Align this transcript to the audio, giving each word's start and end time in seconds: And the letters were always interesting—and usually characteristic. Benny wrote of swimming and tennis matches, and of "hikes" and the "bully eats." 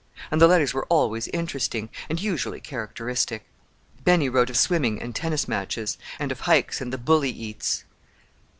And 0.31 0.41
the 0.41 0.47
letters 0.47 0.73
were 0.73 0.87
always 0.89 1.27
interesting—and 1.27 2.19
usually 2.19 2.59
characteristic. 2.59 3.45
Benny 4.03 4.29
wrote 4.29 4.49
of 4.49 4.57
swimming 4.57 4.99
and 4.99 5.15
tennis 5.15 5.47
matches, 5.47 5.99
and 6.17 6.31
of 6.31 6.39
"hikes" 6.39 6.81
and 6.81 6.91
the 6.91 6.97
"bully 6.97 7.29
eats." 7.29 7.83